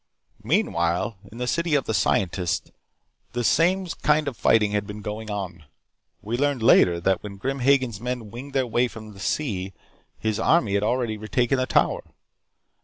"Meanwhile, 0.43 1.19
in 1.31 1.37
the 1.37 1.45
city 1.45 1.75
of 1.75 1.83
the 1.85 1.93
Scientists, 1.93 2.71
the 3.33 3.43
same 3.43 3.85
kind 4.01 4.27
of 4.27 4.35
fighting 4.35 4.71
had 4.71 4.87
been 4.87 5.03
going 5.03 5.29
on. 5.29 5.65
We 6.23 6.37
learned 6.37 6.63
later 6.63 6.99
that 6.99 7.21
when 7.21 7.37
Grim 7.37 7.59
Hagen's 7.59 8.01
men 8.01 8.31
winged 8.31 8.53
their 8.55 8.65
way 8.65 8.85
in 8.85 8.89
from 8.89 9.13
the 9.13 9.19
sea, 9.19 9.73
his 10.17 10.39
army 10.39 10.73
had 10.73 10.81
already 10.81 11.17
retaken 11.17 11.59
the 11.59 11.67
Tower. 11.67 12.01